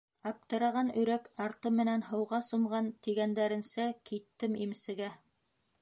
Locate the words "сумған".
2.49-2.91